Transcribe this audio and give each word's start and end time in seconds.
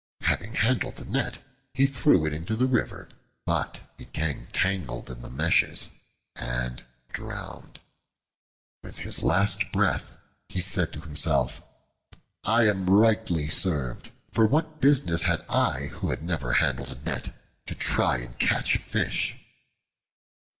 Having 0.21 0.53
handled 0.55 0.95
the 0.95 1.05
net, 1.05 1.37
he 1.75 1.85
threw 1.85 2.25
it 2.25 2.33
into 2.33 2.55
the 2.55 2.65
river, 2.65 3.07
but 3.45 3.81
became 3.97 4.47
tangled 4.51 5.11
in 5.11 5.21
the 5.21 5.29
meshes 5.29 5.91
and 6.35 6.83
drowned. 7.13 7.79
With 8.83 8.97
his 8.97 9.21
last 9.21 9.71
breath 9.71 10.17
he 10.49 10.59
said 10.59 10.91
to 10.93 11.01
himself, 11.01 11.61
"I 12.43 12.67
am 12.67 12.89
rightly 12.89 13.47
served; 13.47 14.09
for 14.31 14.47
what 14.47 14.81
business 14.81 15.21
had 15.21 15.45
I 15.47 15.89
who 15.93 16.09
had 16.09 16.23
never 16.23 16.53
handled 16.53 16.89
a 16.93 16.99
net 17.01 17.35
to 17.67 17.75
try 17.75 18.17
and 18.17 18.39
catch 18.39 18.77
fish?" 18.77 19.37